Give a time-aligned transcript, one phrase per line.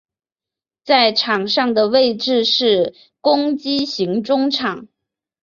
[0.83, 4.87] 在场上的位置是攻击型中场。